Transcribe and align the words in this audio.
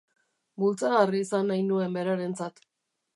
Bultzagarri 0.61 1.19
izan 1.25 1.47
nahi 1.51 1.65
nuen 1.67 1.99
berarentzat. 1.99 2.63